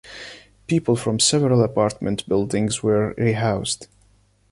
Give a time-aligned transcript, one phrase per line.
[0.65, 3.85] People from several apartment buildings were rehoused.